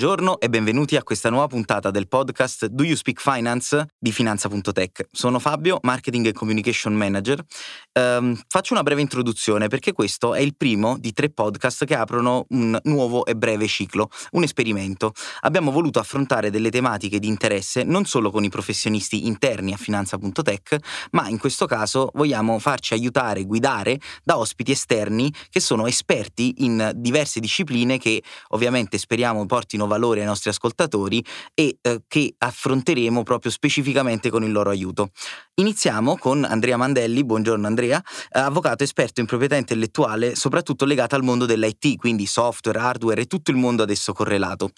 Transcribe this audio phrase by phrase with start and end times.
[0.00, 5.08] Buongiorno e benvenuti a questa nuova puntata del podcast Do You Speak Finance di Finanza.tech.
[5.12, 7.44] Sono Fabio, Marketing e Communication Manager.
[7.92, 12.46] Um, faccio una breve introduzione perché questo è il primo di tre podcast che aprono
[12.48, 15.12] un nuovo e breve ciclo, un esperimento.
[15.40, 20.78] Abbiamo voluto affrontare delle tematiche di interesse non solo con i professionisti interni a Finanza.tech,
[21.10, 26.90] ma in questo caso vogliamo farci aiutare, guidare da ospiti esterni che sono esperti in
[26.94, 31.22] diverse discipline che ovviamente speriamo portino valore ai nostri ascoltatori
[31.52, 35.10] e eh, che affronteremo proprio specificamente con il loro aiuto.
[35.56, 41.24] Iniziamo con Andrea Mandelli, buongiorno Andrea, eh, avvocato esperto in proprietà intellettuale soprattutto legato al
[41.24, 44.70] mondo dell'IT, quindi software, hardware e tutto il mondo ad esso correlato.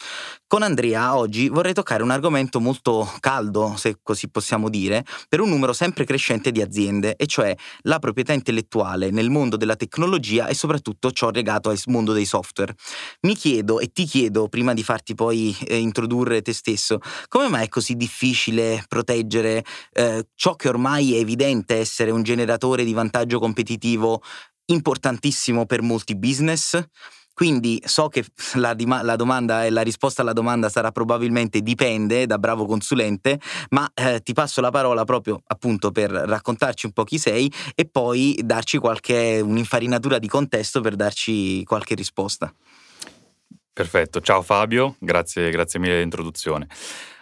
[0.53, 5.49] Con Andrea oggi vorrei toccare un argomento molto caldo, se così possiamo dire, per un
[5.49, 10.55] numero sempre crescente di aziende, e cioè la proprietà intellettuale nel mondo della tecnologia e
[10.55, 12.75] soprattutto ciò legato al mondo dei software.
[13.23, 17.65] Mi chiedo e ti chiedo, prima di farti poi eh, introdurre te stesso, come mai
[17.65, 23.39] è così difficile proteggere eh, ciò che ormai è evidente essere un generatore di vantaggio
[23.39, 24.21] competitivo
[24.67, 26.79] importantissimo per molti business?
[27.35, 32.39] Quindi so che la, la, domanda e la risposta alla domanda sarà probabilmente dipende da
[32.39, 37.19] bravo consulente, ma eh, ti passo la parola proprio appunto per raccontarci un po' chi
[37.19, 42.53] sei e poi darci qualche un'infarinatura di contesto per darci qualche risposta.
[43.75, 46.69] Perfetto, ciao Fabio, grazie, grazie mille dell'introduzione.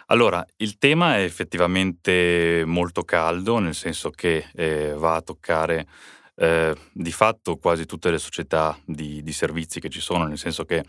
[0.07, 5.87] Allora, il tema è effettivamente molto caldo, nel senso che eh, va a toccare
[6.35, 10.65] eh, di fatto quasi tutte le società di, di, servizi che ci sono, nel senso
[10.65, 10.83] che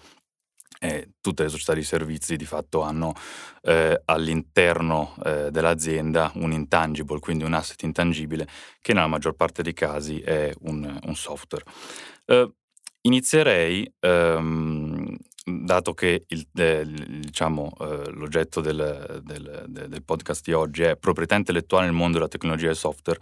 [0.81, 3.15] eh, tutte le società di servizi di fatto hanno
[3.62, 8.47] eh, all'interno eh, dell'azienda un intangible, quindi un asset intangibile,
[8.81, 11.65] che nella maggior parte dei casi è un, un software.
[12.25, 12.53] Eh,
[13.03, 20.83] inizierei ehm, dato che il, eh, diciamo, eh, l'oggetto del, del, del, podcast di oggi
[20.83, 23.21] è proprietà intellettuale nel mondo della tecnologia e software,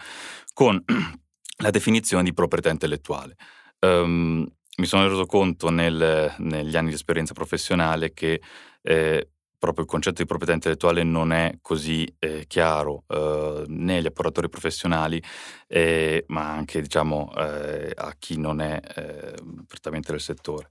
[0.52, 0.82] con
[1.60, 3.36] la definizione di proprietà intellettuale.
[3.80, 8.40] Um, mi sono reso conto nel, negli anni di esperienza professionale che
[8.82, 9.28] eh,
[9.60, 14.48] proprio il concetto di proprietà intellettuale non è così eh, chiaro eh, né agli operatori
[14.48, 15.22] professionali,
[15.68, 19.34] eh, ma anche diciamo, eh, a chi non è eh,
[19.66, 20.66] prettamente del settore.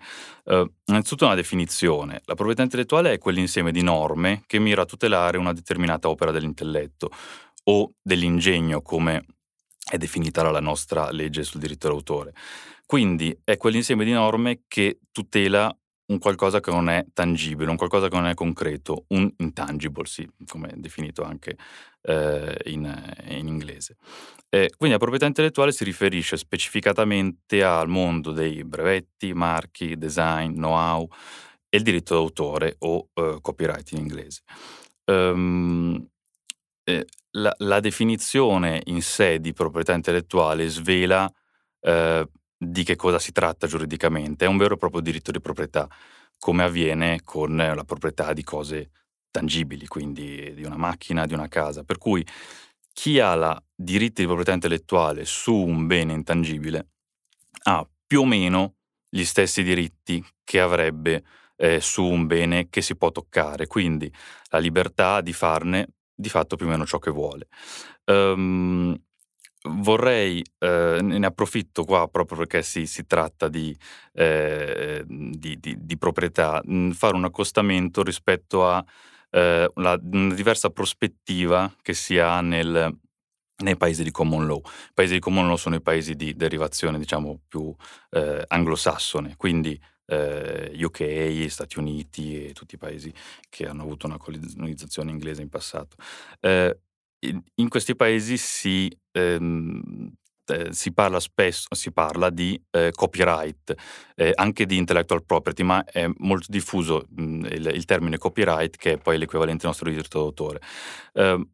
[0.46, 2.22] Eh, innanzitutto una definizione.
[2.26, 7.12] La proprietà intellettuale è quell'insieme di norme che mira a tutelare una determinata opera dell'intelletto
[7.66, 9.24] o dell'ingegno, come
[9.90, 12.34] è definita dalla nostra legge sul diritto d'autore.
[12.86, 15.76] Quindi è quell'insieme di norme che tutela
[16.10, 20.28] un qualcosa che non è tangibile, un qualcosa che non è concreto, un intangible, sì,
[20.48, 21.56] come è definito anche
[22.02, 23.96] eh, in, in, inglese.
[24.50, 31.08] Eh, quindi la proprietà intellettuale si riferisce specificatamente al mondo dei brevetti, marchi, design, know-how
[31.70, 34.42] e il diritto d'autore o eh, copyright in inglese.
[35.06, 36.08] Um,
[37.32, 41.32] la, la, definizione in sé di proprietà intellettuale svela
[41.82, 42.28] eh,
[42.58, 45.88] di che cosa si tratta giuridicamente, è un vero e proprio diritto di proprietà,
[46.38, 48.92] come avviene con la proprietà di cose
[49.32, 51.84] tangibili, quindi di una macchina, di una casa.
[51.84, 52.26] Per cui
[52.94, 56.88] chi ha la diritti di proprietà intellettuale su un bene intangibile
[57.64, 58.76] ha più o meno
[59.10, 61.24] gli stessi diritti che avrebbe
[61.56, 64.12] eh, su un bene che si può toccare, quindi
[64.50, 65.88] la libertà di farne
[66.20, 67.48] di fatto più o meno ciò che vuole.
[68.06, 68.94] Um,
[69.64, 73.76] vorrei, eh, ne approfitto qua proprio perché si, si tratta di,
[74.14, 78.84] eh, di, di, di, proprietà, mh, fare un accostamento rispetto a
[79.32, 82.98] eh, una, una, diversa prospettiva che si ha nel,
[83.64, 84.60] nei paesi di common law.
[84.60, 87.74] I paesi di common law sono i paesi di derivazione, diciamo, più
[88.12, 89.80] eh, anglosassone, quindi
[90.10, 93.14] eh, UK, Stati Uniti e tutti i paesi
[93.50, 95.96] che hanno avuto una colonizzazione inglese in passato.
[96.40, 96.78] Eh,
[97.56, 100.12] in, questi paesi si, ehm,
[100.48, 103.76] eh, si parla spesso, si parla di eh, copyright,
[104.16, 108.94] eh, anche di intellectual property, ma è molto diffuso mh, il, il, termine copyright, che
[108.94, 110.62] è poi l'equivalente nostro di diritto d'autore.
[111.14, 111.50] Ehm,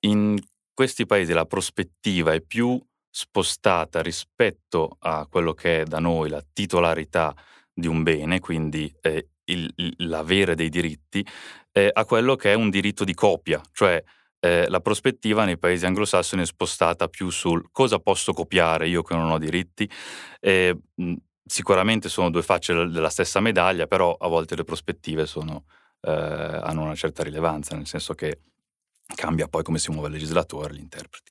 [0.00, 0.38] in
[0.74, 2.80] questi paesi la prospettiva è più
[3.14, 7.36] spostata rispetto a quello che è da noi la titolarità
[7.72, 11.26] di un bene, quindi eh, il, l'avere dei diritti,
[11.72, 14.02] eh, a quello che è un diritto di copia, cioè
[14.40, 19.14] eh, la prospettiva nei paesi anglosassoni è spostata più sul cosa posso copiare io che
[19.14, 19.88] non ho diritti.
[20.40, 20.76] Eh,
[21.44, 25.64] sicuramente sono due facce della stessa medaglia, però a volte le prospettive sono,
[26.00, 28.40] eh, hanno una certa rilevanza, nel senso che
[29.14, 31.30] cambia poi come si muove il legislatore, gli interpreti.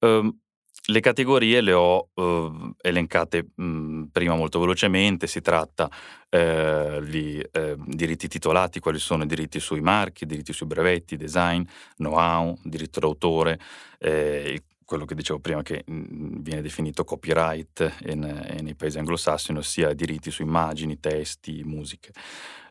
[0.00, 0.38] Um,
[0.86, 5.90] le categorie le ho uh, elencate mh, prima molto velocemente, si tratta
[6.28, 11.62] eh, di eh, diritti titolati, quali sono i diritti sui marchi, diritti sui brevetti, design,
[11.96, 13.58] know-how, diritto d'autore,
[13.98, 18.22] eh, quello che dicevo prima che viene definito copyright in,
[18.56, 22.12] in, nei paesi anglosassoni, ossia diritti su immagini, testi, musiche.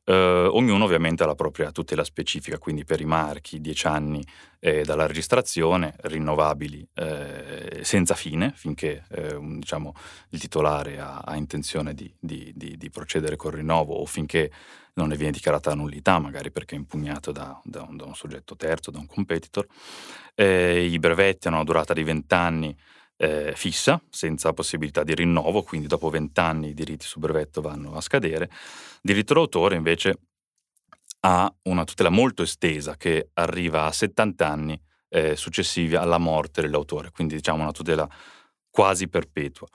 [0.08, 4.24] Uh, ognuno ovviamente ha la propria tutela specifica, quindi per i marchi 10 anni
[4.60, 9.94] eh, dalla registrazione, rinnovabili eh, senza fine, finché eh, diciamo,
[10.30, 14.52] il titolare ha, ha intenzione di, di, di, di, procedere col rinnovo o finché
[14.94, 18.56] non ne viene dichiarata nullità, magari perché è impugnato da, da, un, da un, soggetto
[18.56, 19.68] terzo, da un competitor.
[20.36, 22.78] Eh, I brevetti hanno una durata di 20 anni
[23.18, 27.96] eh, fissa, senza possibilità di rinnovo, quindi dopo 20 anni i diritti su brevetto vanno
[27.96, 28.50] a scadere.
[29.02, 30.20] Diritto d'autore invece
[31.22, 34.80] ha una tutela molto estesa che arriva a 70 anni
[35.10, 38.08] eh, successivi alla morte dell'autore, quindi diciamo una tutela
[38.70, 39.68] quasi perpetua.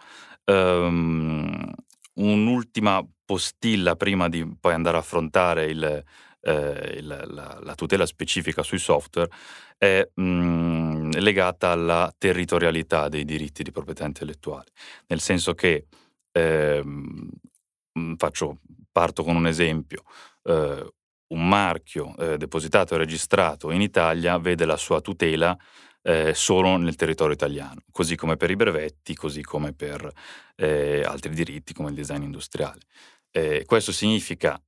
[0.44, 1.72] Um,
[2.14, 6.04] un'ultima postilla prima di poi andare a affrontare il,
[6.40, 9.30] eh, il, la, la, tutela specifica sui software
[9.76, 14.70] è mh, mm, legata alla territorialità dei diritti di proprietà intellettuale,
[15.06, 15.86] nel senso che
[16.32, 16.82] eh,
[18.16, 18.58] faccio,
[18.90, 20.02] parto con un esempio.
[20.44, 20.92] Eh,
[21.30, 25.56] un marchio eh, depositato e registrato in Italia vede la sua tutela
[26.02, 30.10] eh, solo nel territorio italiano, così come per i brevetti, così come per
[30.56, 32.80] eh, altri diritti come il design industriale.
[33.30, 34.60] Eh, questo significa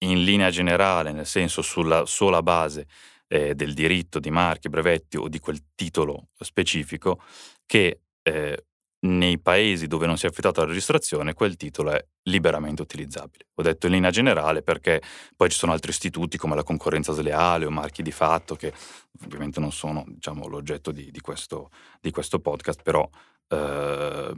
[0.00, 2.86] in linea generale, nel senso sulla sola base
[3.28, 7.20] eh, del diritto di marchi, brevetti o di quel titolo specifico,
[7.66, 8.64] che eh,
[9.00, 13.46] nei paesi dove non si è effettuata la registrazione quel titolo è liberamente utilizzabile.
[13.54, 15.00] Ho detto in linea generale perché
[15.36, 18.72] poi ci sono altri istituti come la concorrenza sleale o marchi di fatto che
[19.24, 21.70] ovviamente non sono diciamo, l'oggetto di, di, questo,
[22.00, 23.08] di, questo, podcast, però
[23.48, 24.34] eh,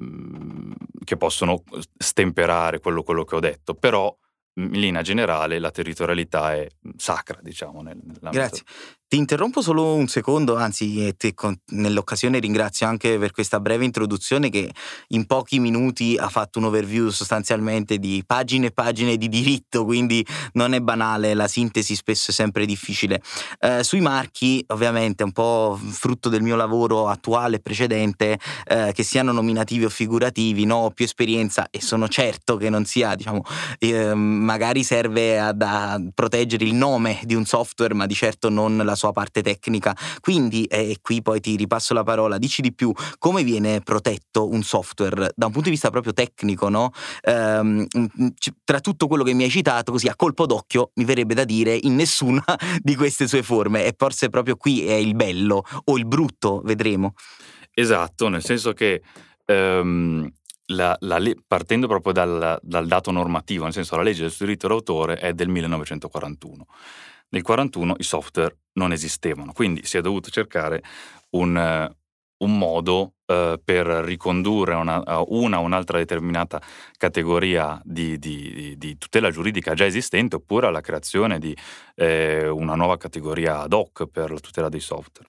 [1.05, 1.63] che possono
[1.97, 3.75] stemperare quello, quello che ho detto.
[3.75, 4.15] Però
[4.55, 6.67] in linea generale la territorialità è
[6.97, 7.83] sacra, diciamo.
[8.31, 8.65] Grazie.
[9.11, 14.51] Ti interrompo solo un secondo, anzi te, con, nell'occasione ringrazio anche per questa breve introduzione
[14.51, 14.71] che
[15.09, 20.25] in pochi minuti ha fatto un overview sostanzialmente di pagine e pagine di diritto, quindi
[20.53, 23.21] non è banale, la sintesi spesso è sempre difficile.
[23.59, 29.03] Eh, sui marchi, ovviamente, un po' frutto del mio lavoro attuale e precedente, eh, che
[29.03, 33.43] siano nominativi o figurativi, no, ho più esperienza e sono certo che non sia, diciamo,
[33.81, 38.77] eh, magari serve a, a proteggere il nome di un software, ma di certo non
[38.77, 39.97] la sua parte tecnica.
[40.21, 44.63] Quindi, e qui poi ti ripasso la parola, dici di più, come viene protetto un
[44.63, 46.93] software da un punto di vista proprio tecnico, no?
[47.23, 47.87] Ehm,
[48.65, 51.77] tra tutto quello che mi hai citato, così a colpo d'occhio mi verrebbe da dire
[51.81, 52.45] in nessuna
[52.79, 57.15] di queste sue forme e forse proprio qui è il bello o il brutto, vedremo.
[57.73, 59.03] Esatto, nel senso che
[59.47, 60.31] um,
[60.67, 65.17] la, la, partendo proprio dal, dal, dato normativo, nel senso la legge del diritto d'autore
[65.17, 66.67] è del 1941.
[67.31, 70.83] Nel 1941 i software non esistevano, quindi si è dovuto cercare
[71.31, 71.91] un,
[72.43, 76.61] un modo eh, per ricondurre una, una o un'altra determinata
[76.97, 81.57] categoria di, di, di, tutela giuridica già esistente oppure alla creazione di
[81.95, 85.29] eh, una nuova categoria ad hoc per la tutela dei software.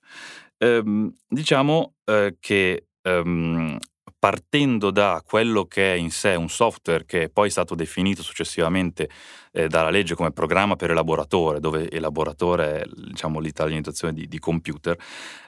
[0.58, 3.78] Ehm, diciamo eh, che ehm,
[4.22, 9.10] partendo da quello che è in sé un software che è poi stato definito successivamente
[9.52, 14.96] eh, dalla legge come programma per elaboratore, dove elaboratore è diciamo, l'italianizzazione di, di computer,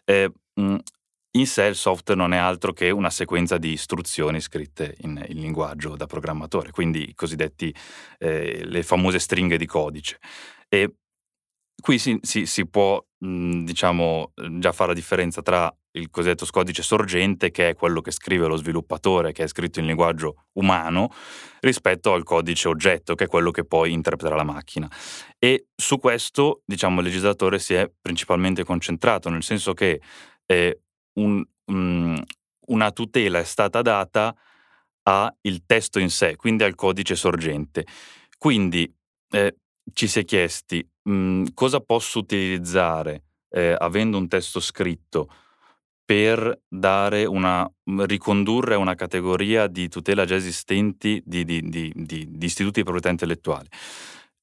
[0.06, 0.78] eh, mh,
[1.36, 5.40] in sé il software non è altro che una sequenza di istruzioni scritte in, in
[5.40, 7.72] linguaggio da programmatore, quindi i cosiddetti,
[8.18, 10.18] eh, le famose stringhe di codice.
[10.68, 10.96] E
[11.80, 16.84] qui si, si, si può, mh, diciamo, già fare la differenza tra il cosiddetto codice
[16.84, 21.12] sorgente, che è quello che scrive lo sviluppatore, che è scritto in linguaggio umano,
[21.60, 24.90] rispetto al codice oggetto, che è quello che poi interpreta la macchina.
[25.38, 30.02] E su questo, diciamo, il legislatore si è principalmente concentrato, nel senso che
[30.46, 30.82] eh,
[31.20, 32.24] un, um,
[32.68, 34.36] una tutela è stata data
[35.04, 37.86] al testo in sé, quindi al codice sorgente.
[38.38, 38.92] Quindi
[39.30, 39.56] eh,
[39.94, 45.30] ci si è chiesti mh, mhmm, cosa posso utilizzare eh, avendo un testo scritto
[46.14, 51.92] per dare una, mhmm, ricondurre a una categoria di tutela già esistenti di, di, di,
[51.96, 53.68] di istituti di proprietà intellettuale.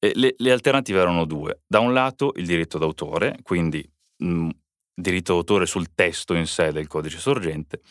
[0.00, 1.60] Le, le, alternative erano due.
[1.68, 4.50] Da un lato il diritto d'autore, quindi mh, mhmm,
[4.92, 7.82] diritto d'autore sul testo in sé del codice sorgente,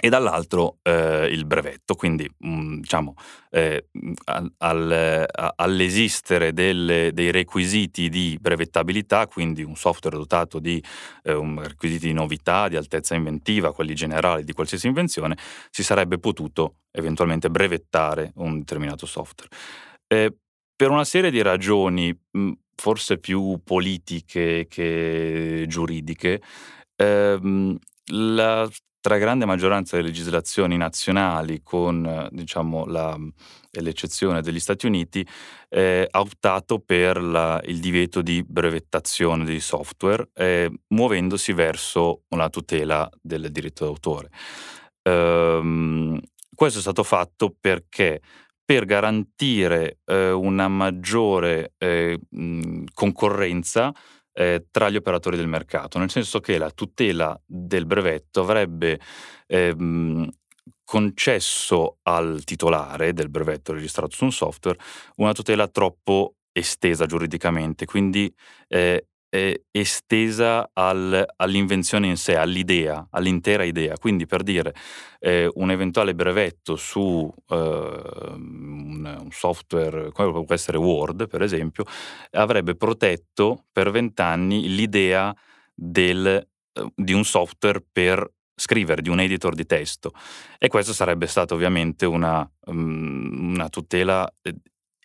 [0.00, 3.14] e dall'altro eh, il brevetto, quindi mh, mm, diciamo
[3.50, 3.86] eh,
[4.24, 10.82] al, al, all'esistere delle, dei requisiti di brevettabilità, quindi un software dotato di
[11.22, 15.36] eh, requisiti di novità, di altezza inventiva, quelli generali di qualsiasi invenzione,
[15.70, 19.50] si sarebbe potuto eventualmente brevettare un determinato software.
[20.06, 20.36] Eh,
[20.76, 26.42] per una serie di ragioni, mh, mm, forse più politiche che giuridiche,
[26.96, 27.78] ehm,
[28.12, 28.68] la
[29.04, 33.14] stragrande maggioranza delle legislazioni nazionali, con diciamo, la,
[33.72, 35.26] l'eccezione degli Stati Uniti,
[35.68, 42.48] eh, ha optato per la, il divieto di brevettazione dei software, eh, muovendosi verso una
[42.48, 44.30] tutela del diritto d'autore.
[45.02, 46.18] Ehm,
[46.54, 48.22] questo è stato fatto perché
[48.64, 52.18] per garantire eh, una maggiore eh,
[52.94, 53.92] concorrenza
[54.34, 59.00] eh, tra gli operatori del mercato, nel senso che la tutela del brevetto avrebbe
[59.46, 60.28] ehm,
[60.84, 64.78] concesso al titolare del brevetto registrato su un software
[65.16, 68.32] una tutela troppo estesa giuridicamente, quindi
[68.68, 73.98] eh, eh, estesa al, all'invenzione in sé, all'idea, all'intera idea.
[73.98, 74.72] Quindi per dire
[75.18, 81.84] eh, un eventuale brevetto su eh, un, un, software come può essere Word, per esempio,
[82.30, 85.34] avrebbe protetto per vent'anni l'idea
[85.74, 90.12] del, eh, di un software per scrivere, di un editor di testo.
[90.58, 94.54] E questo sarebbe stata ovviamente una, um, una tutela eh,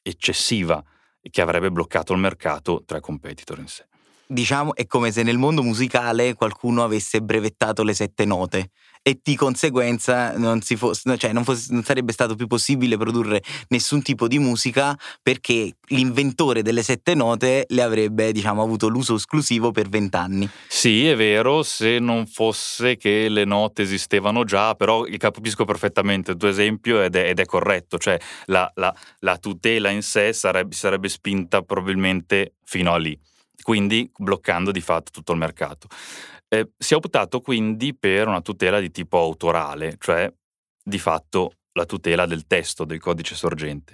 [0.03, 0.83] eccessiva
[1.19, 3.88] che avrebbe bloccato il mercato tra competitor in sé
[4.31, 8.69] diciamo, è come se nel mondo musicale qualcuno avesse brevettato le sette note
[9.01, 14.01] e di conseguenza non, fosse, cioè non, fosse, non, sarebbe stato più possibile produrre nessun
[14.01, 19.89] tipo di musica perché l'inventore delle sette note le avrebbe diciamo, avuto l'uso esclusivo per
[19.89, 20.47] vent'anni.
[20.67, 26.37] Sì, è vero, se non fosse che le note esistevano già, però capisco perfettamente il
[26.37, 30.75] tuo esempio ed è, ed è corretto, cioè la, la, la, tutela in sé sarebbe,
[30.75, 33.17] sarebbe spinta probabilmente fino a lì
[33.61, 35.87] quindi bloccando di fatto tutto il mercato.
[36.47, 40.31] Eh, si è optato quindi per una tutela di tipo autorale, cioè
[40.83, 43.93] di fatto la tutela del testo del codice sorgente,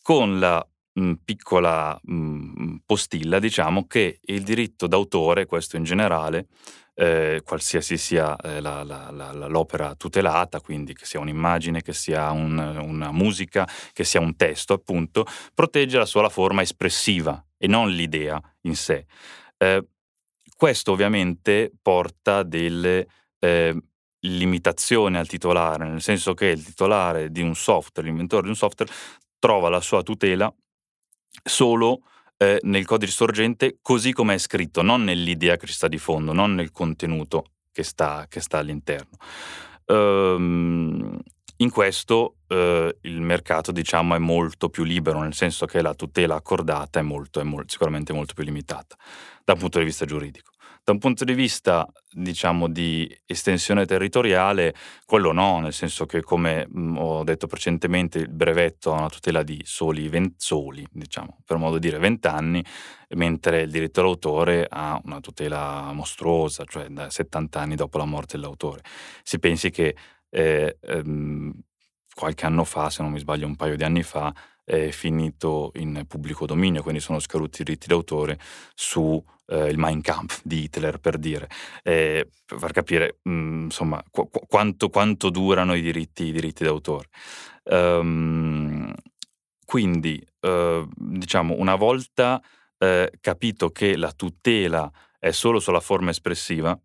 [0.00, 6.46] con la mh, piccola mh, postilla, diciamo, che il diritto d'autore, questo in generale,
[6.94, 12.30] eh, qualsiasi sia eh, la, la, la, l'opera tutelata, quindi che sia un'immagine, che sia
[12.30, 17.88] un, una musica, che sia un testo, appunto, protegge la sua forma espressiva e non
[17.90, 19.06] l'idea in sé.
[19.56, 19.86] Eh,
[20.54, 23.06] questo ovviamente porta delle
[23.38, 23.74] eh,
[24.20, 28.92] limitazioni al titolare, nel senso che il titolare di un software, l'inventore di un software,
[29.38, 30.54] trova la sua tutela
[31.42, 32.02] solo
[32.36, 36.34] eh, nel codice sorgente così come è scritto, non nell'idea che ci sta di fondo,
[36.34, 39.16] non nel contenuto che sta, che sta all'interno.
[39.86, 41.18] Um,
[41.64, 46.36] in questo eh, il mercato diciamo, è molto più libero, nel senso che la tutela
[46.36, 48.96] accordata è, molto, è molto, sicuramente molto più limitata
[49.42, 50.52] da un punto di vista giuridico.
[50.86, 54.74] Da un punto di vista, diciamo, di estensione territoriale,
[55.06, 59.42] quello no, nel senso che, come mm, ho detto precedentemente, il brevetto ha una tutela
[59.42, 62.62] di soli, 20, soli diciamo, per modo di dire, 20 anni,
[63.14, 68.36] mentre il diritto d'autore ha una tutela mostruosa, cioè da 70 anni dopo la morte
[68.36, 68.82] dell'autore.
[69.22, 69.96] Si pensi che
[70.34, 71.52] eh, ehm,
[72.12, 76.04] qualche anno fa, se non mi sbaglio un paio di anni fa, è finito in
[76.08, 78.38] pubblico dominio, quindi sono scaduti i diritti d'autore
[78.74, 81.48] su eh, il Mein Kampf di Hitler, per dire,
[81.82, 86.64] eh, per far capire mh, mm, insomma qu- quanto, quanto, durano i diritti, i diritti
[86.64, 87.08] d'autore.
[87.64, 88.92] Um,
[89.64, 92.40] quindi, uh, diciamo, una volta
[92.78, 96.78] uh, capito che la tutela è solo sulla forma espressiva,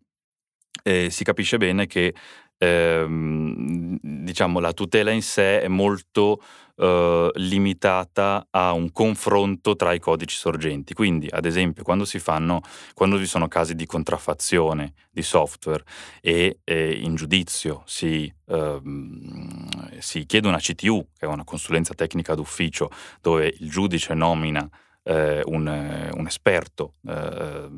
[0.82, 2.14] eh, si capisce bene che
[2.60, 6.40] ehm, diciamo, la tutela in sé è molto
[6.76, 10.92] eh, limitata a un confronto tra i codici sorgenti.
[10.92, 12.60] Quindi, ad esempio, quando fanno,
[12.94, 15.84] quando vi sono casi di contraffazione di software
[16.20, 22.34] e eh, in giudizio si, ehm, si chiede una CTU, che è una consulenza tecnica
[22.34, 22.90] d'ufficio,
[23.20, 24.68] dove il giudice nomina
[25.02, 27.68] eh, un, un, esperto eh,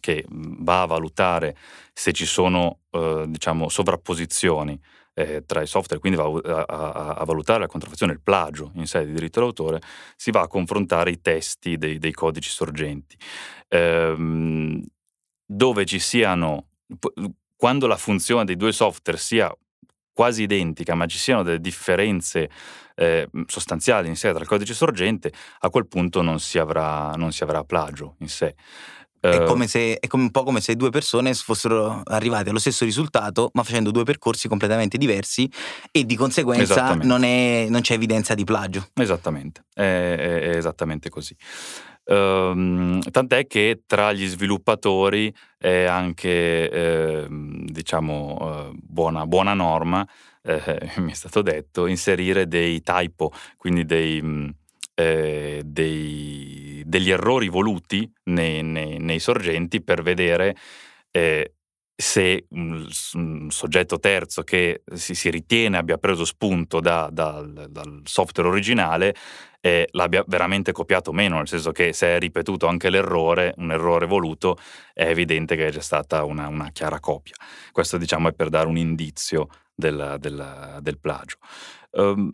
[0.00, 1.56] che va a valutare
[1.92, 4.80] se ci sono eh, diciamo, sovrapposizioni
[5.14, 8.86] eh, tra i software, quindi va a, a, a, valutare la contraffazione, il plagio in
[8.86, 9.80] sede di diritto d'autore,
[10.16, 13.16] si va a confrontare i testi dei, dei codici sorgenti.
[13.68, 14.82] Ehm,
[15.44, 16.68] dove ci siano,
[17.56, 19.52] quando la funzione dei due software sia
[20.12, 22.50] quasi identica, ma ci siano delle differenze
[22.94, 27.32] eh, sostanziali in sé tra il codice sorgente, a quel punto non si avrà, non
[27.32, 28.54] si avrà plagio in sé.
[29.20, 32.58] È, uh, come se, è come un po' come se due persone fossero arrivate allo
[32.58, 35.50] stesso risultato, ma facendo due percorsi completamente diversi
[35.90, 38.88] e di conseguenza non, è, non, c'è evidenza di plagio.
[38.94, 41.36] Esattamente, è, è esattamente così.
[42.10, 50.04] Um, tant'è che tra gli sviluppatori è anche, eh, diciamo, uh, buona, buona, norma,
[50.42, 54.52] eh, mi è stato detto, inserire dei typo, quindi dei,
[54.94, 56.59] eh, dei,
[56.90, 60.56] degli errori voluti nei, nei, nei, sorgenti per vedere
[61.12, 61.54] eh,
[61.94, 68.00] se un, un, soggetto terzo che si, si, ritiene abbia preso spunto da, da, dal
[68.04, 69.14] software originale
[69.60, 74.06] eh, l'abbia veramente copiato meno, nel senso che se è ripetuto anche l'errore, un errore
[74.06, 74.56] voluto,
[74.92, 77.34] è evidente che c'è stata una, una chiara copia.
[77.70, 81.36] Questo diciamo è per dare un indizio del, del, del plagio.
[81.90, 82.32] Um,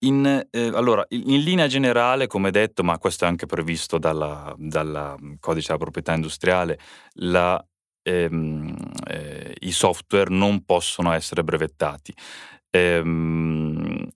[0.00, 5.34] in, eh, allora, in linea generale, come detto, ma questo è anche previsto dal mm,
[5.40, 6.78] codice della proprietà industriale,
[7.14, 7.64] la,
[8.02, 8.76] ehm,
[9.06, 12.14] eh, i software non possono essere brevettati.
[12.70, 14.08] Ehm,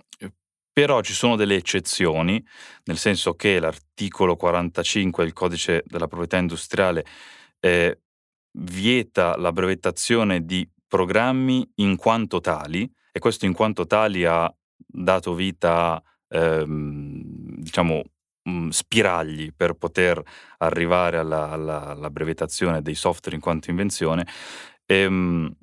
[0.72, 2.42] però ci sono delle eccezioni,
[2.84, 7.04] nel senso che l'articolo 45 del codice della proprietà industriale
[7.60, 8.00] eh,
[8.58, 14.50] vieta la brevettazione di programmi in quanto tali, e questo in quanto tali ha
[14.86, 18.02] dato vita a ehm, diciamo,
[18.42, 20.22] mh, spiragli per poter
[20.58, 24.26] arrivare alla, alla, alla, brevettazione dei software in quanto invenzione.
[24.86, 25.54] E, ehm,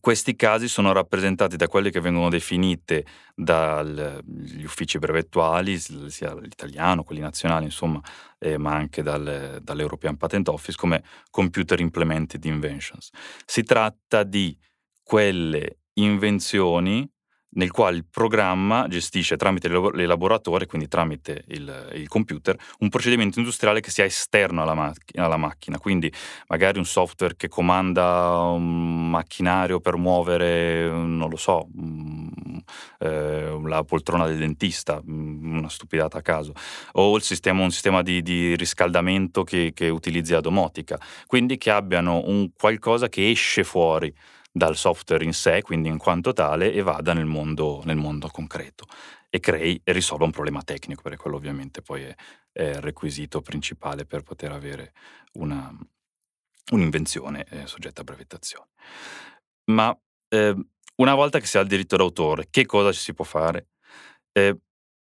[0.00, 3.04] questi casi sono rappresentati da quelle che vengono definite
[3.36, 8.00] dagli uffici brevettuali, sia l'italiano, quelli nazionali, insomma,
[8.40, 13.10] eh, ma anche dal, dall'European Patent Office, come Computer Implemented Inventions.
[13.44, 14.58] Si tratta di
[15.04, 17.08] quelle invenzioni
[17.54, 23.80] nel quale il programma gestisce tramite l'elaboratore, quindi tramite il, il, computer, un procedimento industriale
[23.80, 26.12] che sia esterno alla, mac- alla, macchina, quindi
[26.48, 31.68] magari un software che comanda un macchinario per muovere, non lo so,
[32.98, 36.52] eh, la poltrona del dentista, una stupidata a caso,
[36.92, 42.22] o sistema, un sistema di, di riscaldamento che, che utilizzi la domotica, quindi che abbiano
[42.24, 44.12] un qualcosa che esce fuori
[44.52, 48.86] dal software in sé, quindi in quanto tale, e vada nel mondo, nel mondo concreto
[49.30, 52.14] e crei e risolva un problema tecnico, perché quello ovviamente poi è,
[52.52, 54.92] è il requisito principale per poter avere
[55.34, 55.74] una,
[56.72, 58.68] un'invenzione eh, soggetta a brevettazione.
[59.70, 59.96] Ma
[60.28, 60.54] eh,
[60.96, 63.68] una volta che si ha il diritto d'autore, che cosa ci si può fare?
[64.32, 64.56] Eh,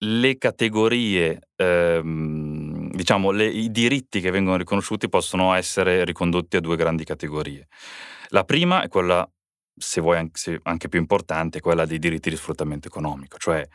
[0.04, 6.76] le categorie, ehm, diciamo, le, i diritti che vengono riconosciuti possono essere ricondotti a due
[6.76, 7.68] grandi categorie.
[8.34, 9.30] La prima è quella,
[9.76, 13.66] se vuoi anche, più importante, quella dei diritti di sfruttamento economico, cioè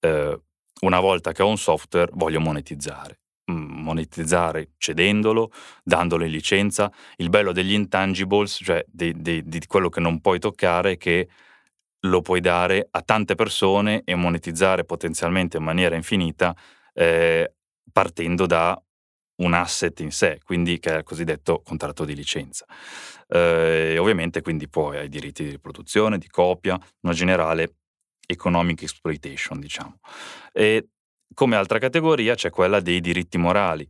[0.00, 0.40] eh,
[0.80, 3.20] una volta che ho un software voglio monetizzare.
[3.50, 5.50] Mm, monetizzare cedendolo,
[5.82, 6.90] dandolo in licenza.
[7.16, 11.28] Il bello degli intangibles, cioè di, di, di quello che non puoi toccare, è che
[12.00, 16.54] lo puoi dare a tante persone e monetizzare potenzialmente in maniera infinita
[16.92, 17.54] eh,
[17.92, 18.80] partendo da
[19.36, 22.64] un asset in sé, quindi che è il cosiddetto contratto di licenza.
[23.28, 27.74] Eh, ovviamente quindi poi hai diritti di riproduzione, di copia, una generale
[28.26, 29.98] economic exploitation, diciamo.
[30.52, 30.88] E
[31.34, 33.88] come altra categoria c'è quella dei diritti morali,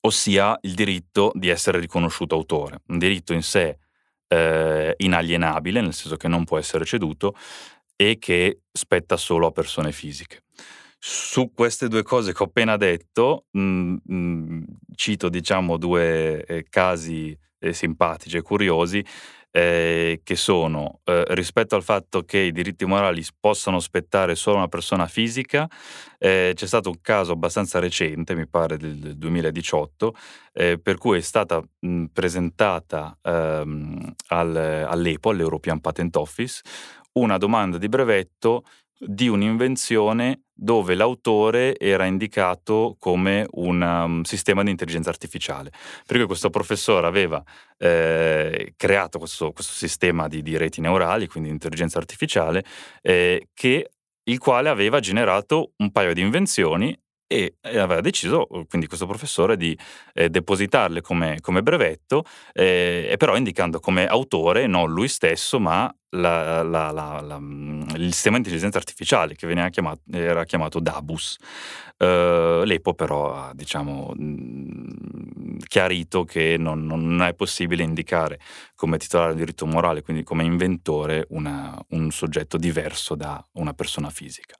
[0.00, 3.78] ossia il diritto di essere riconosciuto autore, un diritto in sé
[4.28, 7.34] eh, inalienabile, nel senso che non può essere ceduto
[7.96, 10.44] e che spetta solo a persone fisiche.
[11.02, 14.62] Su queste due cose che ho appena detto, mh, mm, mh, mm,
[14.94, 19.02] cito diciamo due eh, casi eh, simpatici e curiosi,
[19.50, 24.68] eh, che sono eh, rispetto al fatto che i diritti morali possano spettare solo una
[24.68, 25.66] persona fisica,
[26.18, 30.14] eh, c'è stato un caso abbastanza recente, mi pare del 2018,
[30.52, 36.60] eh, per cui è stata mh, presentata ehm, al, all'EPO, all'European Patent Office,
[37.12, 38.64] una domanda di brevetto
[39.02, 45.72] di un'invenzione dove l'autore era indicato come un um, sistema di intelligenza artificiale.
[46.06, 47.42] Perché questo professore aveva
[47.78, 52.62] eh, creato questo, questo sistema di, di, reti neurali, quindi di intelligenza artificiale,
[53.00, 53.90] eh, che,
[54.24, 59.76] il quale aveva generato un paio di invenzioni e aveva deciso, quindi questo professore, di
[60.14, 66.62] eh, depositarle come, come brevetto, eh, però indicando come autore non lui stesso, ma la,
[66.62, 71.36] la, la, mm, il sistema di intelligenza artificiale che chiamato, era chiamato DABUS.
[72.00, 78.40] Uh, L'EPO però ha diciamo, mm, chiarito che non, non, è possibile indicare
[78.74, 84.08] come titolare del diritto morale, quindi come inventore, una, un soggetto diverso da una persona
[84.08, 84.56] fisica.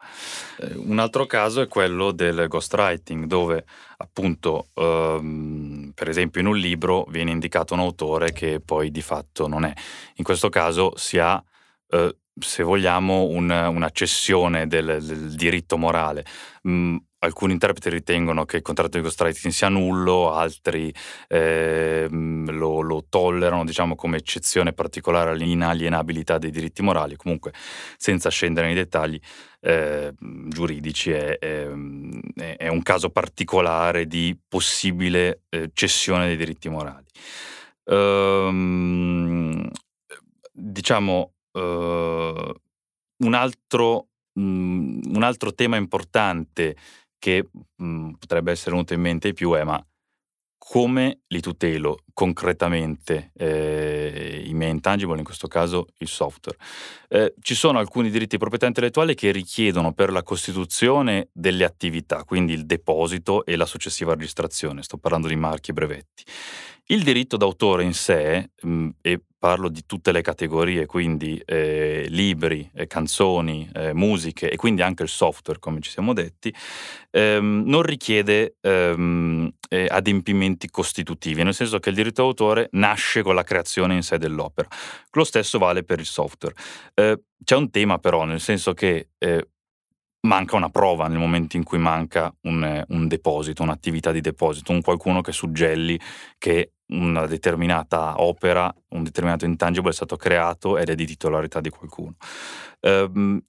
[0.59, 3.65] Uh, un altro caso è quello del ghostwriting, dove
[4.03, 9.47] appunto ehm, per esempio in un libro viene indicato un autore che poi di fatto
[9.47, 9.73] non è.
[10.17, 11.43] In questo caso si ha
[11.89, 16.25] eh, se vogliamo, un, una cessione del, del diritto morale.
[16.69, 20.92] Mm, alcuni interpreti ritengono che il contratto di ghostwriting sia nullo, altri
[21.28, 27.16] eh, lo, lo, tollerano diciamo, come eccezione particolare all'inalienabilità dei diritti morali.
[27.16, 27.52] Comunque,
[27.96, 29.18] senza scendere nei dettagli
[29.61, 31.68] eh, giuridici, è, è,
[32.56, 37.06] è, un caso particolare di possibile eh, cessione dei diritti morali.
[37.85, 39.68] Ehm,
[40.52, 46.76] diciamo, uh, un, altro, um, un, altro, tema importante
[47.20, 49.80] che um, potrebbe essere venuto in mente di più è ma
[50.62, 56.59] come li tutelo concretamente eh, i miei intangible, in questo caso il software.
[57.09, 62.24] Eh, ci sono alcuni diritti di proprietà intellettuale che richiedono per la costituzione delle attività,
[62.24, 66.24] quindi il deposito e la successiva registrazione, sto parlando di marchi e brevetti.
[66.90, 72.68] Il diritto d'autore in sé, mh, e parlo di tutte le categorie, quindi eh, libri,
[72.74, 76.53] eh, canzoni, eh, musiche e quindi anche il software, come ci siamo detti,
[77.12, 83.37] ehm, non richiede ehm, eh, adempimenti costitutivi, nel senso che il diritto d'autore nasce con
[83.37, 84.68] la creazione in sé dell'opera.
[85.12, 86.57] Lo stesso vale per il software.
[86.94, 89.48] Eh, c'è un tema però, nel senso che eh,
[90.22, 94.83] manca una prova nel momento in cui manca un, un, deposito, un'attività di deposito, un
[94.83, 95.98] qualcuno che suggelli
[96.37, 101.70] che una determinata opera, un determinato intangible è stato creato ed è di titolarità di
[101.70, 102.14] qualcuno.
[102.81, 103.42] Um,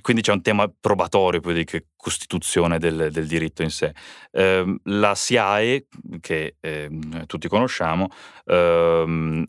[0.00, 3.92] quindi c'è un tema probatorio poi di che costituzione del, del, diritto in sé.
[4.30, 5.86] Eh, la SIAE,
[6.20, 6.88] che eh,
[7.26, 8.08] tutti conosciamo,
[8.44, 9.44] eh,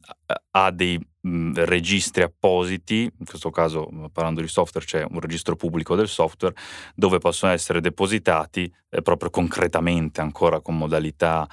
[0.51, 6.07] ha dei registri appositi, in questo caso parlando di software c'è un registro pubblico del
[6.07, 6.55] software,
[6.95, 11.47] dove possono essere depositati eh, proprio concretamente, ancora con modalità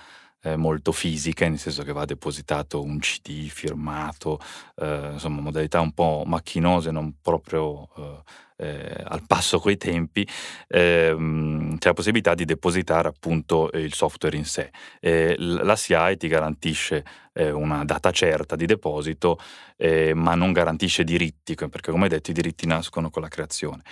[0.47, 4.39] eh, molto fisiche, nel senso che va depositato un CD firmato,
[4.77, 10.27] eh, insomma modalità un po' macchinose, non proprio eh, eh al passo coi tempi,
[10.69, 14.71] ehm, c'è la possibilità di depositare appunto il software in sé.
[15.01, 17.05] la CI ti garantisce
[17.35, 19.39] eh, una data certa di deposito,
[19.77, 23.83] eh, ma non garantisce diritti, perché come detto i diritti nascono con la creazione.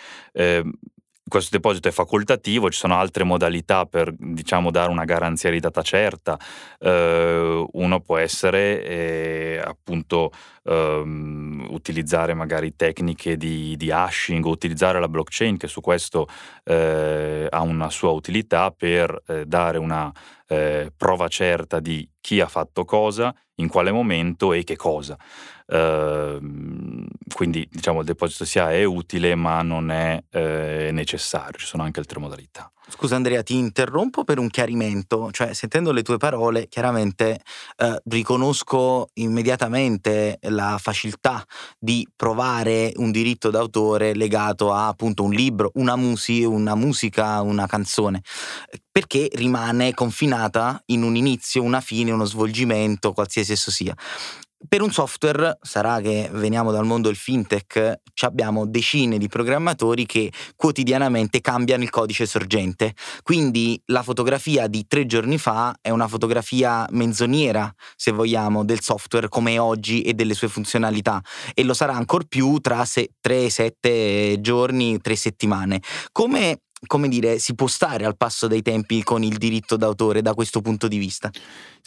[1.25, 5.61] Eh, questo deposito è facoltativo, ci sono altre modalità per diciamo, dare una garanzia di
[5.61, 6.39] data certa.
[6.79, 10.31] Uh, uno può essere eh, appunto
[10.65, 16.29] um, utilizzare magari tecniche di, di, hashing o utilizzare la blockchain che su questo
[16.65, 20.13] eh, ha una sua utilità per eh, dare una
[20.55, 25.17] eh, prova certa di chi ha fatto cosa, in quale momento e che cosa.
[25.67, 31.83] Uh, quindi diciamo il deposito SIA è utile ma non è eh, necessario, ci sono
[31.83, 32.71] anche altre modalità.
[32.87, 37.40] Scusa Andrea, ti interrompo per un chiarimento, cioè sentendo le tue parole chiaramente
[37.79, 41.43] eh, riconosco immediatamente la facilità
[41.79, 47.67] di provare un diritto d'autore legato a appunto un libro, una, musi, una musica, una
[47.67, 48.21] canzone,
[48.93, 49.95] perché rimane
[50.45, 53.95] confinata in un inizio, una fine, uno svolgimento, qualsiasi esso sia.
[54.67, 60.33] Per un software, sarà che veniamo dal mondo del fintech, abbiamo decine di programmatori che
[60.57, 62.95] quotidianamente cambiano il codice sorgente.
[63.23, 69.29] Quindi la fotografia di tre giorni fa è una fotografia menzognera, se vogliamo, del software
[69.29, 71.21] come è oggi e delle sue funzionalità.
[71.53, 75.83] E lo sarà ancor più tra 3-7 giorni, 3 settimane.
[76.11, 80.35] Come come dire, si può stare al passo dei tempi con il diritto d'autore da
[80.35, 81.31] questo punto di vista?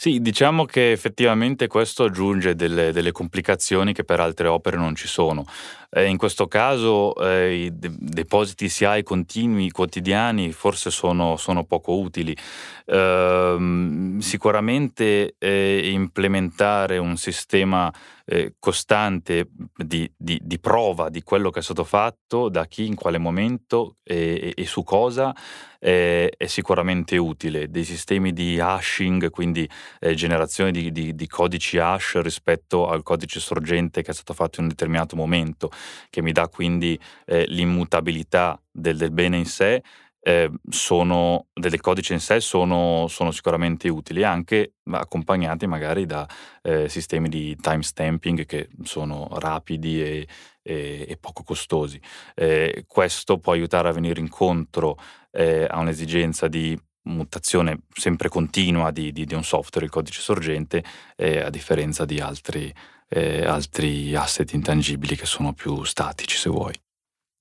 [0.00, 5.08] Sì, diciamo che effettivamente questo aggiunge delle, delle complicazioni che per altre opere non ci
[5.08, 5.44] sono.
[5.90, 11.98] Eh, in questo caso eh, i de- depositi SIAE continui, quotidiani, forse sono, sono poco
[11.98, 12.36] utili.
[12.84, 17.92] Eh, sicuramente implementare un sistema
[18.24, 22.94] eh, costante di, di, di, prova di quello che è stato fatto, da chi, in
[22.94, 25.34] quale momento e, e, e su cosa,
[25.78, 27.70] è, è, sicuramente utile.
[27.70, 29.68] Dei sistemi di hashing, quindi
[30.00, 34.58] eh, generazione di, di, di, codici hash rispetto al codice sorgente che è stato fatto
[34.58, 35.70] in un determinato momento,
[36.10, 39.82] che mi dà quindi eh, l'immutabilità del, del bene in sé,
[40.20, 46.28] eh, sono, del codice in sé sono, sono, sicuramente utili, anche accompagnati magari da
[46.62, 50.28] eh, sistemi di timestamping che sono rapidi e,
[50.62, 52.00] e, e poco costosi.
[52.34, 54.98] Eh, questo può aiutare a venire incontro
[55.38, 60.82] eh, a un'esigenza di mutazione sempre continua di, di, di un software, il codice sorgente,
[61.16, 62.74] eh, a differenza di altri,
[63.08, 66.74] eh, altri asset intangibili che sono più statici, se vuoi.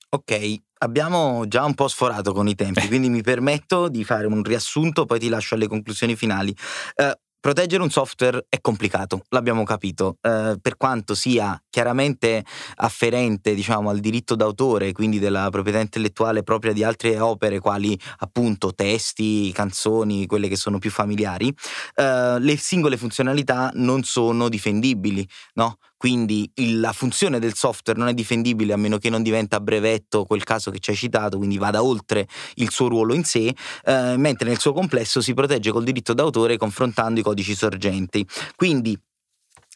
[0.09, 4.43] Ok, abbiamo già un po' sforato con i tempi, quindi mi permetto di fare un
[4.43, 6.55] riassunto, poi ti lascio alle conclusioni finali.
[6.95, 12.43] Uh, Proteggere un software è complicato, l'abbiamo capito, eh, per quanto sia chiaramente
[12.77, 18.73] afferente diciamo, al diritto d'autore, quindi della proprietà intellettuale propria di altre opere, quali appunto
[18.73, 21.53] testi, canzoni, quelle che sono più familiari,
[21.93, 25.77] eh, le singole funzionalità non sono difendibili, no?
[25.97, 30.25] quindi il, la funzione del software non è difendibile a meno che non diventa brevetto
[30.25, 34.15] quel caso che ci hai citato, quindi vada oltre il suo ruolo in sé, eh,
[34.17, 38.25] mentre nel suo complesso si protegge col diritto d'autore confrontando i codici sorgenti.
[38.55, 38.97] Quindi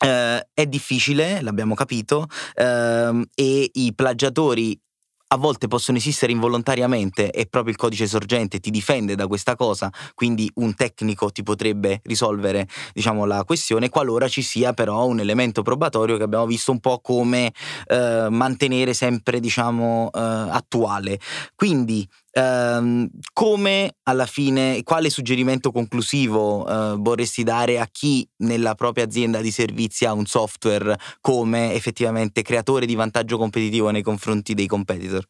[0.04, 4.76] Uh, è difficile, l'abbiamo capito, uh, e i plagiatori
[5.34, 9.90] a volte possono esistere involontariamente e proprio il codice sorgente ti difende da questa cosa,
[10.14, 15.62] quindi un tecnico ti potrebbe risolvere diciamo, la questione, qualora ci sia però un elemento
[15.62, 17.54] probatorio che abbiamo visto un po' come
[17.88, 21.20] eh, mantenere sempre diciamo, eh, attuale.
[21.56, 29.04] Quindi Um, come alla fine, quale suggerimento conclusivo uh, vorresti dare a chi nella propria
[29.04, 34.67] azienda di servizi ha un software come effettivamente creatore di vantaggio competitivo nei confronti dei
[34.67, 35.26] competitor?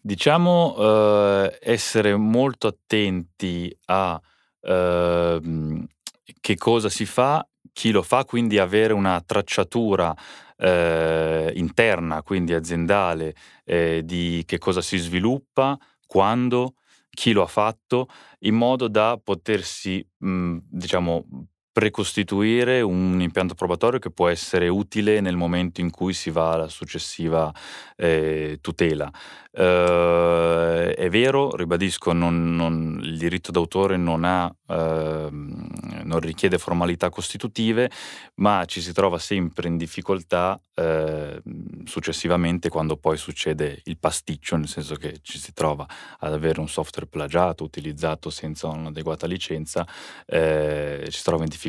[0.00, 4.20] Diciamo uh, essere molto attenti a
[4.62, 5.86] uh,
[6.40, 10.12] che cosa si fa, chi lo fa, quindi avere una tracciatura
[10.56, 15.78] eh, interna, quindi aziendale, di che cosa si sviluppa,
[16.12, 16.74] quando,
[17.10, 18.08] chi lo ha fatto,
[18.40, 21.24] in modo da potersi, mh, diciamo,
[21.72, 26.68] precostituire un impianto probatorio che può essere utile nel momento in cui si va alla
[26.68, 27.52] successiva
[27.96, 29.10] eh, tutela.
[29.54, 37.10] Eh, è vero, ribadisco, non, non, il diritto d'autore non, ha, eh, non, richiede formalità
[37.10, 37.90] costitutive,
[38.36, 44.68] ma ci si trova sempre in difficoltà ehm, successivamente quando poi succede il pasticcio, nel
[44.68, 45.86] senso che ci si trova
[46.18, 49.86] ad avere un software plagiato, utilizzato senza un'adeguata licenza,
[50.24, 51.61] eh, ci si trova in difficoltà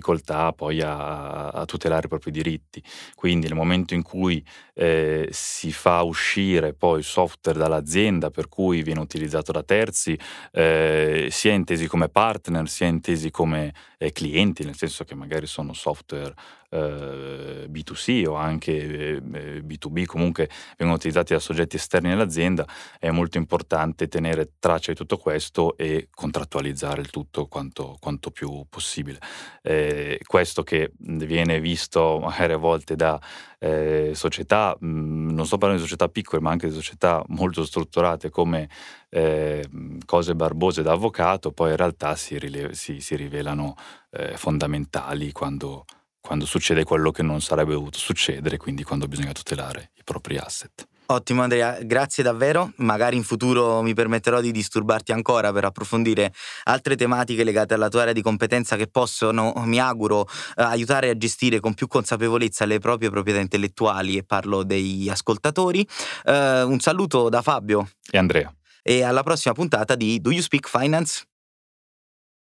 [0.53, 2.81] poi a, a, tutelare i propri diritti.
[3.13, 8.47] Quindi nel momento in cui eh, si fa uscire poi il software dalla dall'azienda per
[8.47, 10.17] cui viene utilizzato da terzi,
[10.51, 15.73] eh, sia intesi come partner, sia intesi come eh, clienti, nel senso che magari sono
[15.73, 16.33] software
[16.73, 22.65] eh, B2C o anche B2B, eh, comunque vengono utilizzati da soggetti esterni all'azienda,
[22.99, 28.65] è molto importante tenere traccia di tutto questo e contrattualizzare il tutto quanto, quanto più
[28.69, 29.19] possibile.
[29.61, 33.21] Eh, questo che viene visto magari a volte da
[33.59, 37.63] eh, società, mh, mm, non sto parlando di società piccole, ma anche di società molto
[37.63, 38.67] strutturate come
[39.09, 39.63] eh,
[40.05, 43.75] cose barbose da avvocato, poi in realtà si, rile- si, si rivelano
[44.11, 45.85] eh, fondamentali quando,
[46.23, 50.87] quando succede quello che non sarebbe dovuto succedere, quindi quando bisogna tutelare i propri asset.
[51.07, 52.71] Ottimo Andrea, grazie davvero.
[52.77, 56.33] Magari in futuro mi permetterò di disturbarti ancora per approfondire
[56.63, 61.17] altre tematiche legate alla tua area di competenza che possono, mi auguro, eh, aiutare a
[61.17, 65.85] gestire con più consapevolezza le proprie proprietà intellettuali e parlo degli ascoltatori.
[66.23, 68.51] Uh, un saluto da Fabio e Andrea.
[68.81, 71.25] E alla prossima puntata di Do You Speak Finance?